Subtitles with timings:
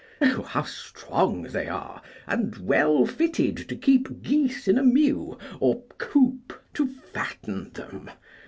[0.19, 5.83] O how strong they are, and well fitted to keep geese in a mew or
[5.99, 8.09] coop to fatten them!